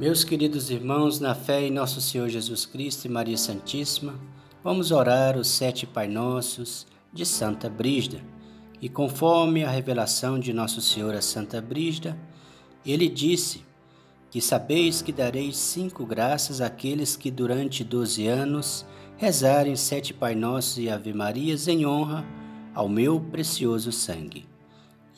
Meus 0.00 0.22
queridos 0.22 0.70
irmãos, 0.70 1.18
na 1.18 1.34
fé 1.34 1.60
em 1.62 1.72
nosso 1.72 2.00
Senhor 2.00 2.28
Jesus 2.28 2.64
Cristo 2.64 3.06
e 3.06 3.08
Maria 3.08 3.36
Santíssima, 3.36 4.14
vamos 4.62 4.92
orar 4.92 5.36
os 5.36 5.48
sete 5.48 5.88
Pai 5.88 6.06
Nossos 6.06 6.86
de 7.12 7.26
Santa 7.26 7.68
Brígida. 7.68 8.20
E 8.80 8.88
conforme 8.88 9.64
a 9.64 9.70
revelação 9.70 10.38
de 10.38 10.52
nosso 10.52 10.80
Senhor 10.80 11.16
a 11.16 11.20
Santa 11.20 11.60
Brígida, 11.60 12.16
ele 12.86 13.08
disse 13.08 13.64
que 14.30 14.40
sabeis 14.40 15.02
que 15.02 15.10
dareis 15.10 15.56
cinco 15.56 16.06
graças 16.06 16.60
àqueles 16.60 17.16
que 17.16 17.28
durante 17.28 17.82
doze 17.82 18.28
anos 18.28 18.86
rezarem 19.16 19.74
sete 19.74 20.14
Pai 20.14 20.36
Nossos 20.36 20.78
e 20.78 20.88
Ave 20.88 21.12
Marias 21.12 21.66
em 21.66 21.84
honra 21.84 22.24
ao 22.72 22.88
meu 22.88 23.20
precioso 23.20 23.90
sangue. 23.90 24.46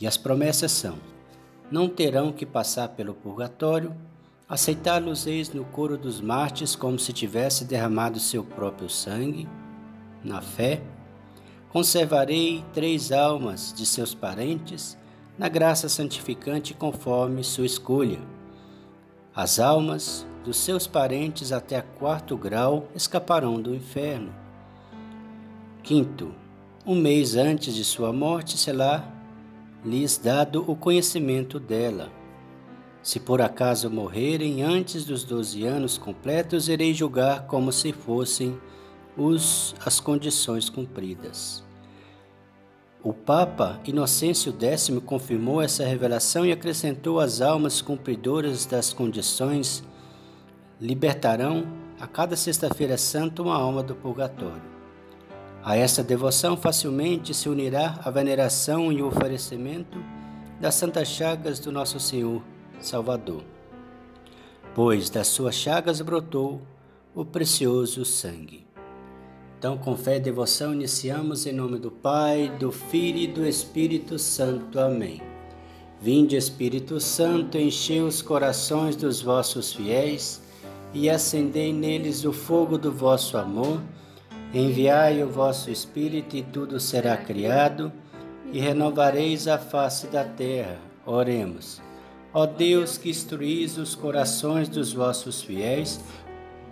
E 0.00 0.06
as 0.06 0.16
promessas 0.16 0.72
são: 0.72 0.96
não 1.70 1.86
terão 1.86 2.32
que 2.32 2.46
passar 2.46 2.88
pelo 2.88 3.12
purgatório, 3.12 3.94
aceitá-los 4.50 5.28
eis 5.28 5.52
no 5.52 5.64
coro 5.64 5.96
dos 5.96 6.20
mártires 6.20 6.74
como 6.74 6.98
se 6.98 7.12
tivesse 7.12 7.64
derramado 7.64 8.18
seu 8.18 8.42
próprio 8.42 8.90
sangue, 8.90 9.48
na 10.24 10.42
fé. 10.42 10.82
Conservarei 11.68 12.64
três 12.74 13.12
almas 13.12 13.72
de 13.72 13.86
seus 13.86 14.12
parentes 14.12 14.98
na 15.38 15.48
graça 15.48 15.88
santificante 15.88 16.74
conforme 16.74 17.44
sua 17.44 17.64
escolha. 17.64 18.18
As 19.32 19.60
almas 19.60 20.26
dos 20.44 20.56
seus 20.56 20.84
parentes 20.84 21.52
até 21.52 21.80
quarto 21.80 22.36
grau 22.36 22.88
escaparão 22.92 23.62
do 23.62 23.72
inferno. 23.72 24.34
Quinto, 25.84 26.34
um 26.84 26.96
mês 26.96 27.36
antes 27.36 27.72
de 27.72 27.84
sua 27.84 28.12
morte 28.12 28.58
será 28.58 29.04
lhes 29.84 30.18
dado 30.18 30.68
o 30.68 30.74
conhecimento 30.74 31.60
dela. 31.60 32.19
Se 33.02 33.18
por 33.18 33.40
acaso 33.40 33.90
morrerem 33.90 34.62
antes 34.62 35.04
dos 35.04 35.24
doze 35.24 35.64
anos 35.64 35.96
completos, 35.96 36.68
irei 36.68 36.92
julgar 36.92 37.46
como 37.46 37.72
se 37.72 37.92
fossem 37.92 38.58
os, 39.16 39.74
as 39.84 39.98
condições 39.98 40.68
cumpridas. 40.68 41.64
O 43.02 43.14
Papa 43.14 43.80
Inocêncio 43.86 44.54
X 44.60 44.90
confirmou 45.06 45.62
essa 45.62 45.84
revelação 45.84 46.44
e 46.44 46.52
acrescentou 46.52 47.18
as 47.18 47.40
almas 47.40 47.80
cumpridoras 47.80 48.66
das 48.66 48.92
condições 48.92 49.82
libertarão 50.78 51.66
a 51.98 52.06
cada 52.06 52.36
sexta-feira 52.36 52.98
santa 52.98 53.42
uma 53.42 53.54
alma 53.54 53.82
do 53.82 53.94
purgatório. 53.94 54.70
A 55.62 55.76
esta 55.76 56.02
devoção 56.02 56.56
facilmente 56.56 57.32
se 57.32 57.48
unirá 57.48 57.98
a 58.02 58.10
veneração 58.10 58.92
e 58.92 59.02
o 59.02 59.06
oferecimento 59.06 59.98
das 60.60 60.74
santas 60.74 61.08
chagas 61.08 61.58
do 61.58 61.72
nosso 61.72 61.98
Senhor 61.98 62.42
Salvador, 62.80 63.42
pois 64.74 65.10
das 65.10 65.28
suas 65.28 65.54
chagas 65.54 66.00
brotou 66.00 66.60
o 67.14 67.24
precioso 67.24 68.04
sangue. 68.04 68.66
Então, 69.58 69.76
com 69.76 69.94
fé 69.94 70.16
e 70.16 70.20
devoção, 70.20 70.72
iniciamos 70.72 71.44
em 71.44 71.52
nome 71.52 71.78
do 71.78 71.90
Pai, 71.90 72.48
do 72.58 72.72
Filho 72.72 73.18
e 73.18 73.26
do 73.26 73.46
Espírito 73.46 74.18
Santo. 74.18 74.80
Amém. 74.80 75.20
Vinde, 76.00 76.34
Espírito 76.34 76.98
Santo, 76.98 77.58
enchei 77.58 78.00
os 78.00 78.22
corações 78.22 78.96
dos 78.96 79.20
vossos 79.20 79.74
fiéis 79.74 80.40
e 80.94 81.10
acendei 81.10 81.74
neles 81.74 82.24
o 82.24 82.32
fogo 82.32 82.78
do 82.78 82.90
vosso 82.90 83.36
amor. 83.36 83.82
Enviai 84.54 85.22
o 85.22 85.28
vosso 85.28 85.70
Espírito 85.70 86.36
e 86.36 86.42
tudo 86.42 86.80
será 86.80 87.18
criado, 87.18 87.92
e 88.52 88.58
renovareis 88.58 89.46
a 89.46 89.58
face 89.58 90.06
da 90.06 90.24
terra. 90.24 90.78
Oremos. 91.04 91.82
Ó 92.32 92.46
Deus, 92.46 92.96
que 92.96 93.10
instruís 93.10 93.76
os 93.76 93.94
corações 93.94 94.68
dos 94.68 94.92
vossos 94.92 95.42
fiéis, 95.42 96.00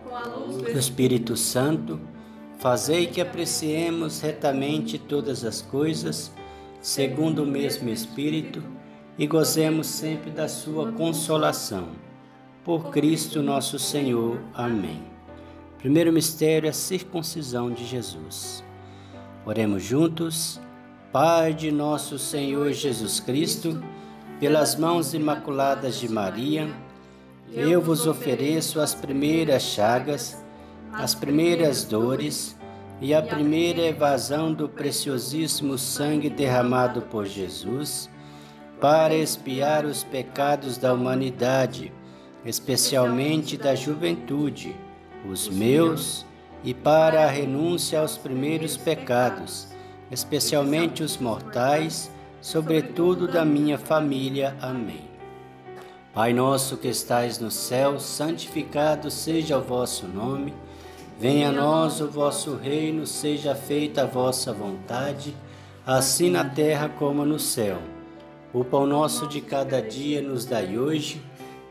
com 0.04 0.14
a 0.14 0.22
luz 0.22 0.56
do 0.62 0.78
Espírito 0.78 1.36
Santo, 1.36 2.00
fazei 2.58 3.06
que 3.06 3.20
apreciemos 3.20 4.20
retamente 4.20 4.98
todas 4.98 5.44
as 5.44 5.60
coisas, 5.60 6.32
segundo 6.80 7.42
o 7.42 7.47
mesmo 7.47 7.88
Espírito, 7.88 8.62
e 9.18 9.26
gozemos 9.26 9.88
sempre 9.88 10.30
da 10.30 10.47
sua 10.47 10.92
consolação. 10.92 11.88
Por 12.64 12.91
Cristo 12.91 13.42
nosso 13.42 13.78
Senhor. 13.78 14.38
Amém. 14.54 15.02
Primeiro 15.78 16.12
mistério 16.12 16.66
é 16.66 16.70
a 16.70 16.72
circuncisão 16.72 17.70
de 17.70 17.84
Jesus. 17.84 18.62
Oremos 19.44 19.82
juntos. 19.82 20.60
Pai 21.10 21.54
de 21.54 21.72
nosso 21.72 22.18
Senhor 22.18 22.70
Jesus 22.72 23.18
Cristo, 23.18 23.82
pelas 24.41 24.76
mãos 24.76 25.15
imaculadas 25.15 25.97
de 25.97 26.09
Maria, 26.09 26.69
eu 27.53 27.81
vos 27.81 28.06
ofereço 28.06 28.81
as 28.81 28.94
primeiras 28.94 29.62
chagas, 29.62 30.44
as 30.93 31.15
primeiras 31.15 31.84
dores 31.84 32.56
e 33.00 33.15
a 33.15 33.22
primeira 33.22 33.82
evasão 33.82 34.53
do 34.53 34.69
preciosíssimo 34.69 35.78
sangue 35.78 36.28
derramado 36.28 37.03
por 37.03 37.27
Jesus 37.27 38.09
para 38.81 39.15
expiar 39.15 39.84
os 39.84 40.04
pecados 40.04 40.78
da 40.78 40.93
humanidade, 40.93 41.93
especialmente 42.44 43.56
da 43.56 43.75
juventude 43.75 44.75
os 45.27 45.48
meus, 45.48 46.25
e 46.62 46.75
para 46.75 47.25
a 47.25 47.31
renúncia 47.31 48.00
aos 48.00 48.19
primeiros 48.19 48.77
pecados, 48.77 49.69
especialmente 50.10 51.03
os 51.03 51.16
mortais, 51.16 52.10
sobretudo 52.41 53.26
da 53.26 53.44
minha 53.44 53.78
família. 53.78 54.56
Amém. 54.60 55.09
Pai 56.15 56.32
nosso 56.32 56.76
que 56.76 56.88
estais 56.88 57.38
no 57.38 57.50
céu, 57.50 58.00
santificado 58.00 59.10
seja 59.10 59.59
o 59.59 59.62
vosso 59.62 60.06
nome. 60.06 60.54
Venha 61.19 61.48
a 61.48 61.53
nós 61.53 62.00
o 62.00 62.09
vosso 62.09 62.54
reino, 62.56 63.06
seja 63.06 63.54
feita 63.54 64.03
a 64.03 64.06
vossa 64.06 64.53
vontade, 64.53 65.34
assim 65.87 66.31
na 66.31 66.44
terra 66.44 66.88
como 66.88 67.25
no 67.25 67.38
céu. 67.38 67.78
O 68.53 68.65
pão 68.65 68.87
nosso 68.87 69.27
de 69.27 69.41
cada 69.41 69.82
dia 69.82 70.22
nos 70.22 70.44
dai 70.44 70.78
hoje. 70.78 71.22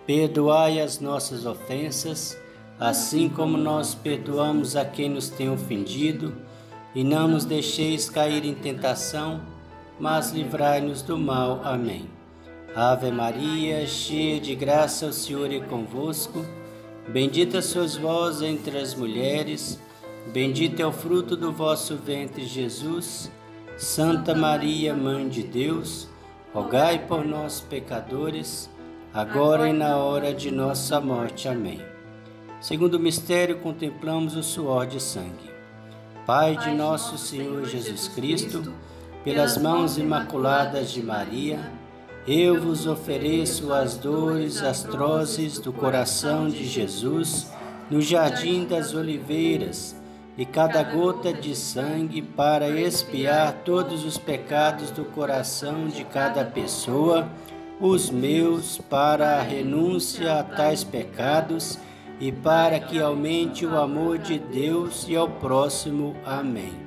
Perdoai 0.06 0.79
as 0.79 1.00
nossas 1.00 1.45
ofensas, 1.45 2.38
assim 2.79 3.27
como 3.27 3.57
nós 3.57 3.95
perdoamos 3.95 4.75
a 4.75 4.85
quem 4.85 5.09
nos 5.09 5.27
tem 5.29 5.50
ofendido, 5.50 6.33
e 6.95 7.03
não 7.03 7.27
nos 7.27 7.44
deixeis 7.44 8.09
cair 8.09 8.45
em 8.45 8.53
tentação, 8.53 9.41
mas 9.99 10.31
livrai-nos 10.31 11.01
do 11.01 11.17
mal. 11.17 11.61
Amém. 11.63 12.09
Ave 12.75 13.11
Maria, 13.11 13.85
cheia 13.87 14.39
de 14.39 14.53
graça, 14.53 15.07
o 15.07 15.13
Senhor 15.13 15.51
é 15.51 15.59
convosco. 15.59 16.45
Bendita 17.07 17.61
sois 17.61 17.95
vós 17.95 18.41
entre 18.41 18.77
as 18.77 18.93
mulheres, 18.93 19.79
bendito 20.33 20.81
é 20.81 20.85
o 20.85 20.91
fruto 20.91 21.35
do 21.35 21.51
vosso 21.51 21.95
ventre, 21.95 22.45
Jesus. 22.45 23.31
Santa 23.77 24.35
Maria, 24.35 24.93
Mãe 24.93 25.29
de 25.29 25.41
Deus, 25.43 26.07
rogai 26.53 27.05
por 27.07 27.23
nós, 27.25 27.61
pecadores, 27.61 28.69
agora 29.13 29.69
e 29.69 29.73
na 29.73 29.97
hora 29.97 30.33
de 30.33 30.51
nossa 30.51 30.99
morte. 30.99 31.47
Amém. 31.47 31.81
Segundo 32.59 32.95
o 32.95 32.99
mistério, 32.99 33.59
contemplamos 33.59 34.35
o 34.35 34.43
suor 34.43 34.87
de 34.87 35.01
sangue. 35.01 35.49
Pai 36.25 36.57
de 36.57 36.71
nosso 36.71 37.17
Senhor 37.17 37.65
Jesus 37.65 38.07
Cristo, 38.09 38.73
pelas 39.27 39.57
mãos 39.57 39.97
imaculadas 39.97 40.89
de 40.89 41.03
Maria, 41.03 41.59
eu 42.25 42.61
vos 42.61 42.88
ofereço 42.88 43.73
as 43.73 43.97
dores 43.97 44.63
atrozes 44.63 45.59
do 45.59 45.73
coração 45.73 46.47
de 46.47 46.63
Jesus 46.63 47.51
no 47.91 47.99
jardim 47.99 48.63
das 48.63 48.93
oliveiras 48.93 49.97
e 50.38 50.45
cada 50.45 50.81
gota 50.81 51.33
de 51.33 51.53
sangue 51.57 52.21
para 52.21 52.69
expiar 52.69 53.51
todos 53.65 54.05
os 54.05 54.17
pecados 54.17 54.91
do 54.91 55.03
coração 55.03 55.89
de 55.89 56.05
cada 56.05 56.45
pessoa, 56.45 57.27
os 57.81 58.09
meus 58.09 58.77
para 58.77 59.39
a 59.39 59.41
renúncia 59.41 60.39
a 60.39 60.44
tais 60.44 60.85
pecados 60.85 61.77
e 62.18 62.31
para 62.31 62.79
que 62.79 62.97
aumente 62.97 63.65
o 63.65 63.77
amor 63.77 64.19
de 64.19 64.39
Deus 64.39 65.06
e 65.06 65.18
ao 65.18 65.27
próximo. 65.27 66.15
Amém. 66.25 66.87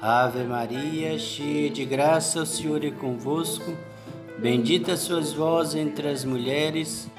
Ave 0.00 0.44
Maria, 0.44 1.18
cheia 1.18 1.68
de 1.68 1.84
graça, 1.84 2.42
o 2.42 2.46
Senhor 2.46 2.84
é 2.84 2.90
convosco. 2.90 3.76
Bendita 4.38 4.96
sois 4.96 5.32
vós 5.32 5.74
entre 5.74 6.08
as 6.08 6.24
mulheres, 6.24 7.10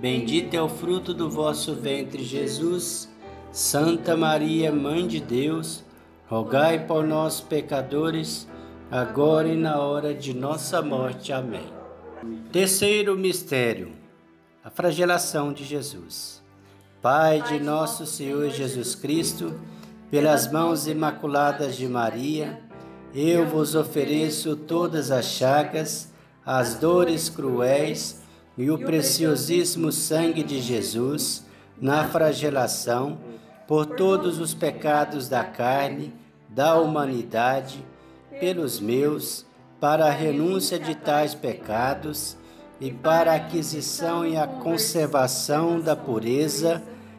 Bendito 0.00 0.54
é 0.54 0.62
o 0.62 0.68
fruto 0.68 1.12
do 1.12 1.28
vosso 1.28 1.74
ventre, 1.74 2.22
Jesus. 2.22 3.08
Santa 3.50 4.16
Maria, 4.16 4.70
Mãe 4.70 5.08
de 5.08 5.18
Deus, 5.18 5.82
rogai 6.28 6.86
por 6.86 7.04
nós, 7.04 7.40
pecadores, 7.40 8.46
agora 8.92 9.48
e 9.48 9.56
na 9.56 9.80
hora 9.80 10.14
de 10.14 10.32
nossa 10.32 10.80
morte. 10.80 11.32
Amém. 11.32 11.66
Terceiro 12.52 13.16
mistério: 13.16 13.90
a 14.62 14.70
flagelação 14.70 15.52
de 15.52 15.64
Jesus. 15.64 16.40
Pai 17.02 17.42
de 17.42 17.58
nosso 17.58 18.06
Senhor 18.06 18.48
Jesus 18.50 18.94
Cristo, 18.94 19.52
pelas 20.10 20.50
mãos 20.50 20.86
imaculadas 20.86 21.76
de 21.76 21.86
Maria, 21.86 22.60
eu 23.14 23.46
vos 23.46 23.74
ofereço 23.74 24.56
todas 24.56 25.10
as 25.10 25.26
chagas, 25.26 26.12
as 26.44 26.74
dores 26.74 27.28
cruéis 27.28 28.22
e 28.56 28.70
o 28.70 28.78
preciosíssimo 28.78 29.92
sangue 29.92 30.42
de 30.42 30.60
Jesus 30.60 31.44
na 31.80 32.04
flagelação 32.08 33.18
por 33.66 33.84
todos 33.84 34.38
os 34.38 34.54
pecados 34.54 35.28
da 35.28 35.44
carne, 35.44 36.12
da 36.48 36.76
humanidade, 36.76 37.84
pelos 38.40 38.80
meus, 38.80 39.44
para 39.78 40.06
a 40.06 40.10
renúncia 40.10 40.78
de 40.78 40.94
tais 40.94 41.34
pecados 41.34 42.36
e 42.80 42.90
para 42.90 43.32
a 43.32 43.36
aquisição 43.36 44.26
e 44.26 44.36
a 44.36 44.46
conservação 44.46 45.78
da 45.78 45.94
pureza, 45.94 46.82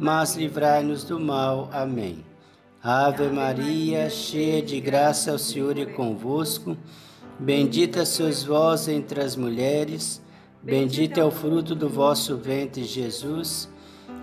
mas 0.00 0.34
livrai-nos 0.34 1.04
do 1.04 1.20
mal. 1.20 1.68
Amém. 1.70 2.24
Ave 2.82 3.28
Maria, 3.28 4.08
cheia 4.08 4.62
de 4.62 4.80
graça, 4.80 5.34
o 5.34 5.38
Senhor 5.38 5.78
é 5.78 5.84
convosco. 5.84 6.74
Bendita 7.38 8.06
sois 8.06 8.42
vós 8.42 8.88
entre 8.88 9.20
as 9.20 9.36
mulheres, 9.36 10.22
bendito 10.62 11.20
é 11.20 11.24
o 11.24 11.30
fruto 11.30 11.74
do 11.74 11.88
vosso 11.88 12.38
ventre, 12.38 12.82
Jesus. 12.84 13.68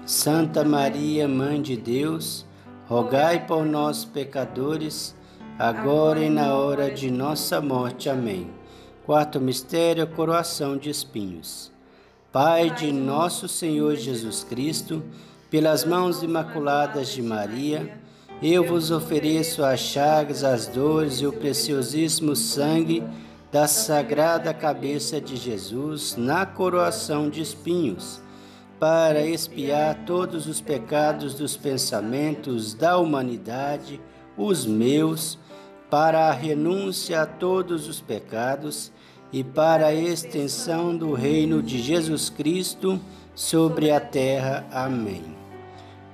Santa 0.04 0.64
Maria, 0.64 1.28
Mãe 1.28 1.62
de 1.62 1.78
Deus, 1.78 2.46
rogai 2.88 3.46
por 3.46 3.64
nós, 3.64 4.04
pecadores, 4.04 5.16
agora 5.60 6.20
e 6.20 6.30
na 6.30 6.56
hora 6.56 6.90
de 6.90 7.12
nossa 7.12 7.62
morte. 7.62 8.10
Amém. 8.10 8.50
Quarto 9.06 9.40
mistério, 9.40 10.08
coroação 10.08 10.78
de 10.78 10.90
espinhos. 10.90 11.72
Pai 12.32 12.70
de 12.72 12.92
nosso 12.92 13.48
Senhor 13.48 13.96
Jesus 13.96 14.44
Cristo, 14.44 15.04
pelas 15.50 15.86
mãos 15.86 16.24
imaculadas 16.24 17.10
de 17.10 17.22
Maria, 17.22 17.98
eu 18.42 18.64
vos 18.64 18.92
ofereço 18.92 19.64
as 19.64 19.80
chagas, 19.80 20.44
as 20.44 20.68
dores 20.68 21.16
e 21.16 21.26
o 21.26 21.34
preciosíssimo 21.34 22.36
sangue 22.36 23.04
da 23.52 23.68
sagrada 23.68 24.54
cabeça 24.54 25.20
de 25.22 25.36
Jesus 25.36 26.16
na 26.18 26.46
coroação 26.46 27.30
de 27.30 27.42
espinhos, 27.42 28.22
para 28.80 29.26
expiar 29.26 30.06
todos 30.06 30.46
os 30.46 30.62
pecados 30.62 31.34
dos 31.34 31.58
pensamentos 31.58 32.76
da 32.76 32.98
humanidade, 32.98 34.00
os 34.38 34.66
meus, 34.68 35.40
para 35.90 36.28
a 36.28 36.32
renúncia 36.32 37.22
a 37.22 37.26
todos 37.26 37.88
os 37.88 38.02
pecados 38.02 38.92
e 39.32 39.44
para 39.44 39.88
a 39.88 39.96
extensão 39.96 40.96
do 40.96 41.14
reino 41.14 41.64
de 41.64 41.82
Jesus 41.82 42.30
Cristo 42.30 43.00
sobre 43.34 43.90
a 43.90 44.00
terra. 44.00 44.68
Amém. 44.72 45.37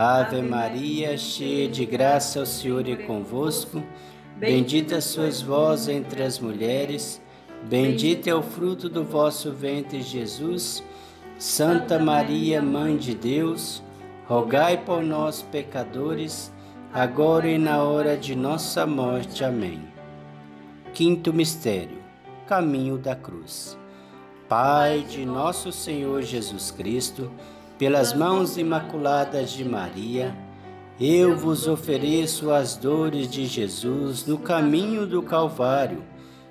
Ave 0.00 0.40
Maria, 0.42 1.18
cheia 1.18 1.68
de 1.68 1.84
graça, 1.84 2.40
o 2.40 2.46
Senhor 2.46 2.88
é 2.88 2.94
convosco. 2.94 3.82
Bendita 4.36 5.00
sois 5.00 5.42
vós 5.42 5.88
entre 5.88 6.22
as 6.22 6.38
mulheres, 6.38 7.20
bendito 7.64 8.28
é 8.28 8.32
o 8.32 8.40
fruto 8.40 8.88
do 8.88 9.02
vosso 9.02 9.50
ventre, 9.50 10.00
Jesus. 10.00 10.84
Santa 11.36 11.98
Maria, 11.98 12.62
Mãe 12.62 12.96
de 12.96 13.12
Deus, 13.12 13.82
rogai 14.28 14.76
por 14.76 15.02
nós, 15.02 15.42
pecadores, 15.42 16.52
agora 16.94 17.48
e 17.48 17.58
na 17.58 17.82
hora 17.82 18.16
de 18.16 18.36
nossa 18.36 18.86
morte. 18.86 19.42
Amém. 19.42 19.82
Quinto 20.94 21.32
mistério: 21.32 21.98
Caminho 22.46 22.98
da 22.98 23.16
Cruz. 23.16 23.76
Pai 24.48 25.04
de 25.10 25.26
nosso 25.26 25.72
Senhor 25.72 26.22
Jesus 26.22 26.70
Cristo, 26.70 27.32
pelas 27.78 28.12
mãos 28.12 28.58
imaculadas 28.58 29.50
de 29.50 29.64
Maria, 29.64 30.36
eu 31.00 31.36
vos 31.36 31.68
ofereço 31.68 32.50
as 32.50 32.76
dores 32.76 33.30
de 33.30 33.46
Jesus 33.46 34.26
no 34.26 34.36
caminho 34.36 35.06
do 35.06 35.22
Calvário, 35.22 36.02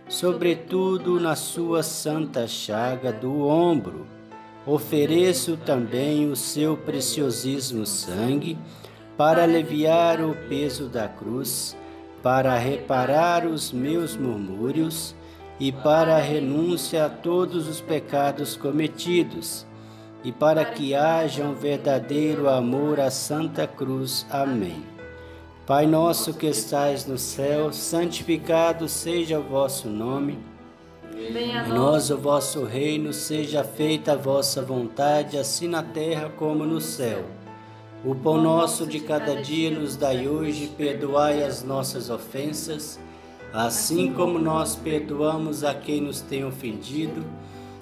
sobretudo 0.08 1.20
na 1.20 1.36
sua 1.36 1.84
santa 1.84 2.48
chaga 2.48 3.12
do 3.12 3.46
ombro. 3.46 4.08
Ofereço 4.66 5.58
também 5.58 6.32
o 6.32 6.36
seu 6.36 6.78
preciosíssimo 6.78 7.86
sangue 7.86 8.58
para 9.18 9.44
aliviar 9.44 10.22
o 10.22 10.34
peso 10.48 10.88
da 10.88 11.10
cruz, 11.10 11.76
para 12.24 12.58
reparar 12.58 13.46
os 13.46 13.74
meus 13.74 14.16
murmúrios 14.16 15.14
e 15.60 15.74
para 15.74 16.16
a 16.16 16.22
renúncia 16.22 17.06
a 17.06 17.10
todos 17.10 17.68
os 17.68 17.82
pecados 17.82 18.56
cometidos 18.56 19.67
e 20.28 20.32
para 20.34 20.66
que 20.66 20.94
haja 20.94 21.42
um 21.42 21.54
verdadeiro 21.54 22.50
amor 22.50 23.00
à 23.00 23.10
Santa 23.10 23.66
Cruz. 23.66 24.26
Amém. 24.30 24.84
Pai 25.66 25.88
nosso 25.88 26.34
que 26.34 26.48
estais 26.48 27.06
no 27.06 27.18
céu, 27.18 27.72
santificado 27.72 28.90
seja 28.90 29.40
o 29.40 29.44
vosso 29.44 29.88
nome. 29.88 30.38
Venha 31.32 31.62
a 31.62 31.68
nós 31.70 32.10
o 32.10 32.18
vosso 32.18 32.66
reino, 32.66 33.14
seja 33.14 33.64
feita 33.64 34.12
a 34.12 34.16
vossa 34.18 34.62
vontade, 34.62 35.38
assim 35.38 35.70
na 35.70 35.82
terra 35.82 36.30
como 36.36 36.66
no 36.66 36.82
céu. 36.82 37.24
O 38.04 38.14
pão 38.14 38.42
nosso 38.42 38.86
de 38.86 39.00
cada 39.00 39.42
dia 39.42 39.72
nos 39.72 39.96
dai 39.96 40.28
hoje, 40.28 40.68
perdoai 40.78 41.42
as 41.42 41.64
nossas 41.64 42.10
ofensas, 42.10 43.00
assim 43.54 44.12
como 44.12 44.38
nós 44.38 44.76
perdoamos 44.76 45.64
a 45.64 45.74
quem 45.74 46.02
nos 46.02 46.20
tem 46.20 46.44
ofendido 46.44 47.24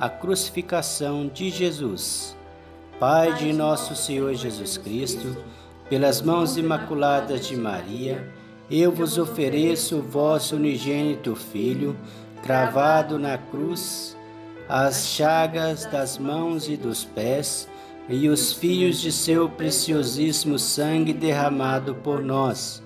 a 0.00 0.08
crucificação 0.08 1.26
de 1.26 1.50
Jesus. 1.50 2.36
Pai 3.00 3.34
de 3.34 3.52
nosso 3.52 3.96
Senhor 3.96 4.32
Jesus 4.34 4.78
Cristo, 4.78 5.36
pelas 5.90 6.22
mãos 6.22 6.56
imaculadas 6.56 7.46
de 7.46 7.56
Maria, 7.56 8.32
eu 8.70 8.92
vos 8.92 9.18
ofereço 9.18 9.96
o 9.96 10.02
vosso 10.02 10.54
unigênito 10.54 11.34
Filho, 11.34 11.96
cravado 12.42 13.18
na 13.18 13.38
cruz, 13.38 14.16
as 14.68 15.08
chagas 15.08 15.84
das 15.86 16.16
mãos 16.16 16.68
e 16.68 16.76
dos 16.76 17.04
pés, 17.04 17.68
e 18.08 18.28
os 18.28 18.52
fios 18.52 19.00
de 19.00 19.10
seu 19.10 19.48
preciosíssimo 19.48 20.58
sangue 20.58 21.12
derramado 21.12 21.94
por 21.96 22.22
nós, 22.22 22.82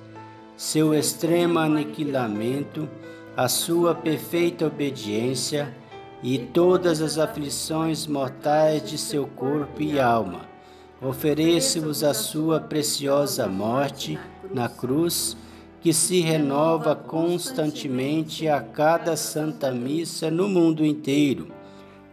seu 0.57 0.95
extremo 0.95 1.59
aniquilamento, 1.59 2.88
a 3.37 3.49
sua 3.49 3.95
perfeita 3.95 4.66
obediência 4.66 5.81
e 6.23 6.38
todas 6.38 7.00
as 7.02 7.19
aflições 7.19 8.07
mortais 8.07 8.88
de 8.88 8.97
seu 8.97 9.26
corpo 9.26 9.83
e 9.83 9.99
alma. 9.99 10.43
Ofereço-vos 11.00 12.05
a 12.05 12.14
sua 12.14 12.61
preciosa 12.61 13.49
morte 13.49 14.19
na 14.55 14.69
cruz, 14.69 15.37
que 15.81 15.93
se 15.93 16.21
renova 16.21 16.95
constantemente 16.95 18.47
a 18.47 18.61
cada 18.61 19.17
santa 19.17 19.73
missa 19.73 20.31
no 20.31 20.49
mundo 20.49 20.87
inteiro, 20.87 21.49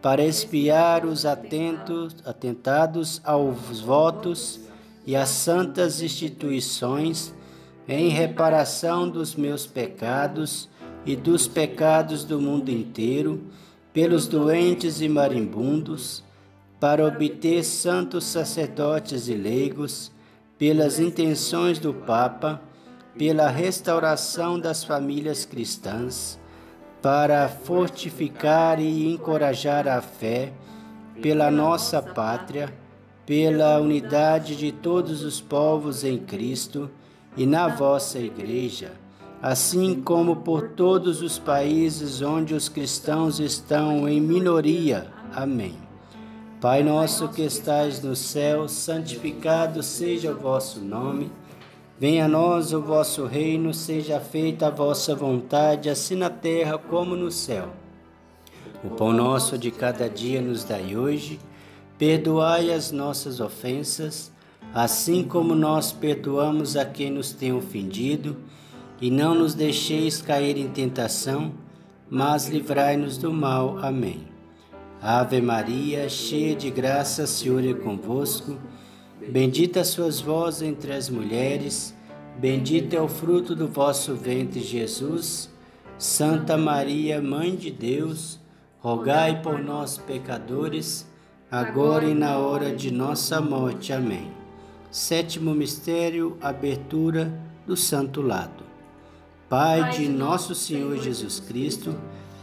para 0.02 0.24
espiar 0.24 1.06
os 1.06 1.24
atentos, 1.24 2.16
atentados 2.24 3.20
aos 3.22 3.80
votos 3.80 4.58
e 5.06 5.14
às 5.14 5.28
santas 5.28 6.02
instituições, 6.02 7.32
em 7.86 8.08
reparação 8.08 9.08
dos 9.08 9.36
meus 9.36 9.66
pecados 9.66 10.68
e 11.06 11.14
dos 11.14 11.46
pecados 11.46 12.24
do 12.24 12.40
mundo 12.40 12.70
inteiro, 12.70 13.40
pelos 13.92 14.26
doentes 14.26 15.00
e 15.00 15.08
marimbundos, 15.08 16.24
para 16.78 17.04
obter 17.04 17.64
santos 17.64 18.24
sacerdotes 18.24 19.28
e 19.28 19.34
leigos, 19.34 20.12
pelas 20.56 20.98
intenções 20.98 21.78
do 21.78 21.92
Papa, 21.92 22.60
pela 23.18 23.48
restauração 23.48 24.58
das 24.58 24.84
famílias 24.84 25.44
cristãs, 25.44 26.38
para 27.02 27.48
fortificar 27.48 28.80
e 28.80 29.12
encorajar 29.12 29.88
a 29.88 30.00
fé, 30.00 30.52
pela 31.20 31.50
nossa 31.50 32.00
pátria, 32.00 32.72
pela 33.26 33.78
unidade 33.78 34.56
de 34.56 34.72
todos 34.72 35.22
os 35.22 35.40
povos 35.40 36.04
em 36.04 36.18
Cristo 36.18 36.90
e 37.36 37.44
na 37.44 37.68
vossa 37.68 38.18
Igreja 38.18 38.92
assim 39.42 40.00
como 40.00 40.36
por 40.36 40.70
todos 40.70 41.22
os 41.22 41.38
países 41.38 42.20
onde 42.20 42.54
os 42.54 42.68
cristãos 42.68 43.40
estão 43.40 44.08
em 44.08 44.20
minoria. 44.20 45.10
Amém. 45.32 45.74
Pai 46.60 46.82
nosso 46.82 47.28
que 47.28 47.42
estais 47.42 48.02
no 48.02 48.14
céu, 48.14 48.68
santificado 48.68 49.82
seja 49.82 50.32
o 50.32 50.38
vosso 50.38 50.80
nome. 50.80 51.32
Venha 51.98 52.26
a 52.26 52.28
nós 52.28 52.72
o 52.72 52.82
vosso 52.82 53.24
reino, 53.24 53.72
seja 53.72 54.20
feita 54.20 54.66
a 54.66 54.70
vossa 54.70 55.14
vontade, 55.14 55.88
assim 55.88 56.16
na 56.16 56.28
terra 56.28 56.76
como 56.76 57.16
no 57.16 57.30
céu. 57.30 57.70
O 58.84 58.90
pão 58.90 59.12
nosso 59.12 59.56
de 59.56 59.70
cada 59.70 60.08
dia 60.08 60.40
nos 60.40 60.64
dai 60.64 60.96
hoje. 60.96 61.38
Perdoai 61.98 62.72
as 62.72 62.90
nossas 62.90 63.40
ofensas, 63.40 64.32
assim 64.74 65.22
como 65.22 65.54
nós 65.54 65.92
perdoamos 65.92 66.76
a 66.76 66.84
quem 66.84 67.10
nos 67.10 67.32
tem 67.32 67.52
ofendido 67.52 68.36
e 69.00 69.10
não 69.10 69.34
nos 69.34 69.54
deixeis 69.54 70.20
cair 70.20 70.56
em 70.58 70.68
tentação, 70.68 71.52
mas 72.08 72.48
livrai-nos 72.48 73.16
do 73.16 73.32
mal. 73.32 73.78
Amém. 73.78 74.28
Ave 75.00 75.40
Maria, 75.40 76.08
cheia 76.08 76.54
de 76.54 76.70
graça, 76.70 77.26
Senhor 77.26 77.64
é 77.64 77.72
convosco. 77.72 78.58
Bendita 79.30 79.84
sois 79.84 80.20
vós 80.20 80.60
entre 80.60 80.92
as 80.92 81.08
mulheres, 81.08 81.94
bendito 82.38 82.94
é 82.94 83.00
o 83.00 83.08
fruto 83.08 83.54
do 83.54 83.66
vosso 83.66 84.14
ventre, 84.14 84.60
Jesus. 84.60 85.48
Santa 85.98 86.56
Maria, 86.56 87.20
Mãe 87.20 87.54
de 87.54 87.70
Deus, 87.70 88.40
rogai 88.80 89.40
por 89.42 89.58
nós, 89.58 89.98
pecadores, 89.98 91.06
agora 91.50 92.04
e 92.04 92.14
na 92.14 92.38
hora 92.38 92.74
de 92.74 92.90
nossa 92.90 93.40
morte. 93.40 93.92
Amém. 93.92 94.30
Sétimo 94.90 95.54
mistério, 95.54 96.36
abertura 96.40 97.32
do 97.66 97.76
Santo 97.76 98.20
Lado. 98.20 98.59
Pai 99.50 99.90
de 99.90 100.08
nosso 100.08 100.54
Senhor 100.54 100.96
Jesus 101.02 101.40
Cristo, 101.40 101.96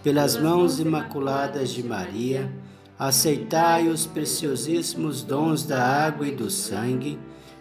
pelas 0.03 0.35
mãos 0.35 0.77
imaculadas 0.77 1.69
de 1.69 1.81
Maria, 1.81 2.51
aceitai 2.99 3.87
os 3.87 4.05
preciosíssimos 4.05 5.23
dons 5.23 5.63
da 5.63 5.81
água 5.81 6.27
e 6.27 6.35
do 6.35 6.51
sangue 6.51 7.17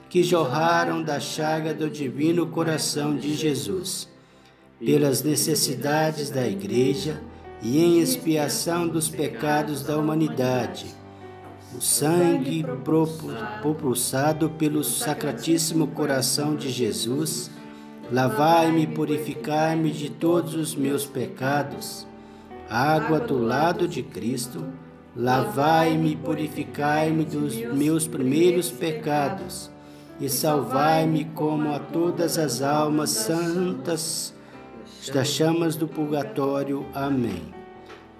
que 0.08 0.24
jorraram 0.24 1.00
da 1.00 1.20
chaga 1.20 1.72
do 1.72 1.88
divino 1.88 2.48
coração 2.48 3.16
de 3.16 3.36
Jesus, 3.36 4.08
pelas 4.84 5.22
necessidades 5.22 6.28
da 6.28 6.44
Igreja 6.44 7.22
e 7.62 7.78
em 7.78 8.00
expiação 8.00 8.88
dos 8.88 9.08
pecados 9.08 9.80
da 9.80 9.96
humanidade. 9.96 10.86
O 11.72 11.80
sangue 11.80 12.64
propulsado 13.62 14.50
pelo 14.50 14.82
Sacratíssimo 14.82 15.86
Coração 15.86 16.56
de 16.56 16.68
Jesus 16.68 17.54
Lavai-me 18.10 18.82
e 18.82 18.86
purificai-me 18.86 19.90
de 19.90 20.10
todos 20.10 20.54
os 20.54 20.76
meus 20.76 21.04
pecados. 21.04 22.06
Água 22.70 23.18
do 23.18 23.36
lado 23.36 23.88
de 23.88 24.02
Cristo, 24.02 24.64
lavai-me 25.14 26.12
e 26.12 26.16
purificai-me 26.16 27.24
dos 27.24 27.56
meus 27.74 28.06
primeiros 28.06 28.70
pecados, 28.70 29.70
e 30.20 30.28
salvai-me 30.28 31.24
como 31.26 31.74
a 31.74 31.80
todas 31.80 32.38
as 32.38 32.62
almas 32.62 33.10
santas 33.10 34.32
das 35.12 35.28
chamas 35.28 35.74
do 35.74 35.88
purgatório. 35.88 36.86
Amém. 36.94 37.54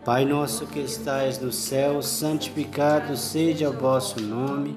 Pai 0.05 0.25
nosso 0.25 0.66
que 0.66 0.81
estais 0.81 1.38
no 1.40 1.52
céu, 1.52 2.02
santificado 2.02 3.16
seja 3.16 3.71
o 3.71 3.73
vosso 3.73 4.21
nome. 4.21 4.76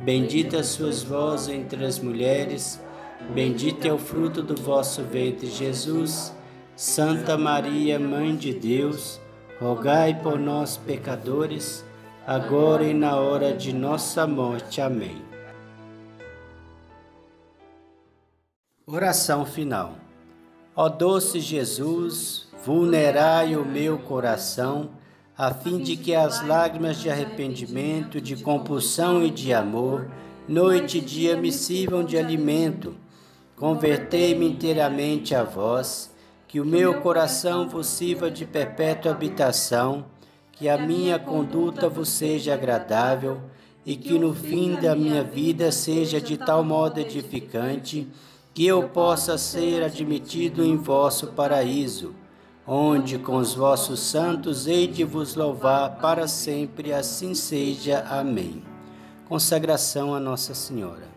Bendita 0.00 0.62
sois 0.62 1.02
vós 1.02 1.48
entre 1.48 1.84
as 1.84 1.98
mulheres, 1.98 2.82
bendito 3.32 3.86
é 3.86 3.92
o 3.92 3.98
fruto 3.98 4.42
do 4.42 4.54
vosso 4.54 5.02
ventre, 5.02 5.46
Jesus. 5.46 6.34
Santa 6.76 7.38
Maria, 7.38 7.98
Mãe 8.00 8.34
de 8.34 8.52
Deus, 8.52 9.20
rogai 9.60 10.20
por 10.20 10.38
nós, 10.38 10.76
pecadores, 10.76 11.84
agora 12.26 12.84
e 12.84 12.92
na 12.92 13.16
hora 13.16 13.52
de 13.54 13.72
nossa 13.72 14.26
morte. 14.26 14.80
Amém. 14.80 15.22
Oração 18.86 19.46
final. 19.46 19.94
Ó 20.76 20.88
doce 20.88 21.38
Jesus, 21.38 22.48
vulnerai 22.64 23.54
o 23.56 23.64
meu 23.64 23.98
coração 23.98 24.90
a 25.36 25.52
fim 25.52 25.78
de 25.78 25.96
que 25.96 26.14
as 26.14 26.46
lágrimas 26.46 27.00
de 27.00 27.10
arrependimento, 27.10 28.20
de 28.20 28.36
compulsão 28.36 29.24
e 29.24 29.30
de 29.30 29.52
amor, 29.52 30.06
noite 30.48 30.98
e 30.98 31.00
dia 31.00 31.36
me 31.36 31.50
sirvam 31.50 32.04
de 32.04 32.16
alimento. 32.16 32.94
Convertei-me 33.56 34.46
inteiramente 34.46 35.34
a 35.34 35.42
vós, 35.42 36.12
que 36.46 36.60
o 36.60 36.64
meu 36.64 37.00
coração 37.00 37.68
vos 37.68 37.88
sirva 37.88 38.30
de 38.30 38.44
perpétua 38.44 39.10
habitação, 39.10 40.04
que 40.52 40.68
a 40.68 40.78
minha 40.78 41.18
conduta 41.18 41.88
vos 41.88 42.10
seja 42.10 42.54
agradável 42.54 43.40
e 43.84 43.96
que 43.96 44.16
no 44.16 44.32
fim 44.32 44.76
da 44.76 44.94
minha 44.94 45.24
vida 45.24 45.72
seja 45.72 46.20
de 46.20 46.36
tal 46.36 46.62
modo 46.62 47.00
edificante 47.00 48.06
que 48.54 48.64
eu 48.64 48.88
possa 48.90 49.36
ser 49.36 49.82
admitido 49.82 50.64
em 50.64 50.76
vosso 50.76 51.28
paraíso 51.28 52.14
onde 52.66 53.18
com 53.18 53.36
os 53.36 53.54
vossos 53.54 54.00
santos 54.00 54.66
hei 54.66 54.86
de 54.86 55.04
vos 55.04 55.34
louvar 55.34 55.98
para 56.00 56.26
sempre, 56.26 56.92
assim 56.92 57.34
seja. 57.34 58.04
Amém. 58.08 58.62
Consagração 59.28 60.14
a 60.14 60.20
Nossa 60.20 60.54
Senhora. 60.54 61.08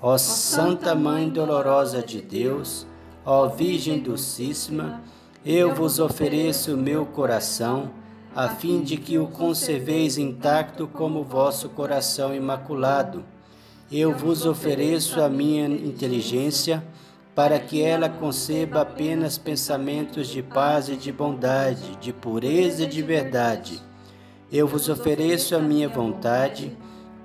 Ó 0.00 0.16
Santa 0.18 0.94
Mãe 0.94 1.28
dolorosa 1.28 2.02
de 2.02 2.20
Deus, 2.20 2.86
ó 3.24 3.46
Virgem 3.46 4.00
Dulcíssima, 4.00 5.00
eu 5.44 5.74
vos 5.74 5.98
ofereço 5.98 6.74
o 6.74 6.76
meu 6.76 7.04
coração, 7.06 7.90
a 8.34 8.48
fim 8.48 8.80
de 8.80 8.96
que 8.96 9.18
o 9.18 9.26
conserveis 9.26 10.16
intacto 10.16 10.86
como 10.88 11.22
vosso 11.22 11.68
coração 11.68 12.34
imaculado. 12.34 13.24
Eu 13.90 14.12
vos 14.12 14.46
ofereço 14.46 15.20
a 15.20 15.28
minha 15.28 15.66
inteligência, 15.66 16.82
para 17.34 17.58
que 17.58 17.80
ela 17.80 18.08
conceba 18.08 18.82
apenas 18.82 19.38
pensamentos 19.38 20.28
de 20.28 20.42
paz 20.42 20.88
e 20.88 20.96
de 20.96 21.10
bondade, 21.10 21.96
de 22.00 22.12
pureza 22.12 22.84
e 22.84 22.86
de 22.86 23.02
verdade. 23.02 23.80
Eu 24.52 24.68
vos 24.68 24.88
ofereço 24.88 25.56
a 25.56 25.58
minha 25.58 25.88
vontade, 25.88 26.76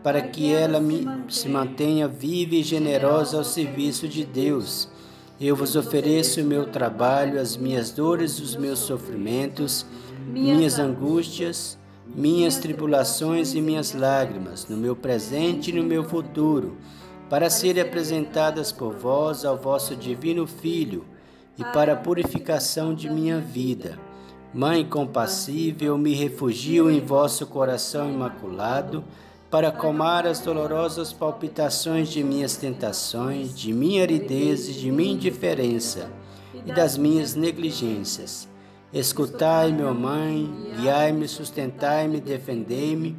para 0.01 0.21
que 0.21 0.53
ela 0.53 0.79
me, 0.79 1.05
se 1.27 1.49
mantenha 1.49 2.07
viva 2.07 2.55
e 2.55 2.63
generosa 2.63 3.37
ao 3.37 3.43
serviço 3.43 4.07
de 4.07 4.23
Deus. 4.23 4.87
Eu 5.39 5.53
vos 5.53 5.75
ofereço 5.75 6.39
o 6.39 6.45
meu 6.45 6.65
trabalho, 6.67 7.39
as 7.39 7.57
minhas 7.57 7.91
dores, 7.91 8.39
os 8.39 8.55
meus 8.55 8.79
sofrimentos, 8.79 9.85
minhas 10.25 10.79
angústias, 10.79 11.77
minhas 12.15 12.57
tribulações 12.57 13.53
e 13.53 13.61
minhas 13.61 13.93
lágrimas, 13.93 14.65
no 14.69 14.77
meu 14.77 14.95
presente 14.95 15.69
e 15.69 15.73
no 15.73 15.83
meu 15.83 16.05
futuro, 16.05 16.77
para 17.29 17.49
serem 17.49 17.83
apresentadas 17.83 18.71
por 18.71 18.93
vós 18.93 19.43
ao 19.43 19.57
vosso 19.57 19.95
divino 19.95 20.47
Filho 20.47 21.05
e 21.57 21.63
para 21.63 21.93
a 21.93 21.97
purificação 21.97 22.93
de 22.93 23.09
minha 23.09 23.39
vida. 23.39 23.99
Mãe 24.53 24.85
compassível, 24.85 25.97
me 25.97 26.13
refugio 26.13 26.89
em 26.89 27.01
vosso 27.01 27.45
coração 27.45 28.09
imaculado, 28.09 29.03
para 29.49 29.69
acalmar 29.69 30.25
as 30.25 30.39
dolorosas 30.39 31.13
palpitações 31.13 32.09
de 32.09 32.21
minhas 32.23 32.57
tentações, 32.57 33.57
de 33.57 33.71
minha 33.71 34.03
aridez 34.03 34.67
e 34.67 34.73
de 34.73 34.91
minha 34.91 35.13
indiferença 35.13 36.09
e 36.65 36.71
das 36.73 36.97
minhas 36.97 37.33
negligências. 37.33 38.47
Escutai-me, 38.91 39.83
ó 39.83 39.93
Mãe, 39.93 40.49
guiai-me, 40.77 41.27
sustentai-me, 41.27 42.19
defendei-me 42.19 43.15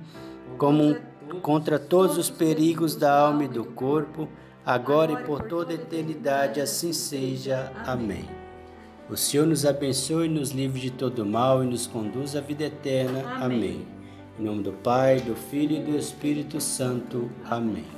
como 0.58 0.96
contra 1.42 1.78
todos 1.78 2.18
os 2.18 2.30
perigos 2.30 2.96
da 2.96 3.12
alma 3.18 3.44
e 3.44 3.48
do 3.48 3.64
corpo, 3.64 4.28
agora 4.64 5.12
e 5.12 5.24
por 5.24 5.42
toda 5.42 5.72
a 5.72 5.74
eternidade, 5.74 6.60
assim 6.60 6.92
seja. 6.92 7.72
Amém. 7.86 8.24
O 9.10 9.16
Senhor 9.16 9.46
nos 9.46 9.64
abençoe, 9.64 10.28
nos 10.28 10.50
livre 10.50 10.80
de 10.80 10.90
todo 10.90 11.24
mal 11.24 11.64
e 11.64 11.66
nos 11.66 11.86
conduz 11.86 12.36
à 12.36 12.40
vida 12.40 12.64
eterna. 12.64 13.24
Amém. 13.40 13.86
Em 14.38 14.42
nome 14.44 14.62
do 14.62 14.72
Pai, 14.72 15.20
do 15.20 15.34
Filho 15.34 15.76
e 15.76 15.80
do 15.80 15.96
Espírito 15.96 16.60
Santo. 16.60 17.30
Amém. 17.48 17.97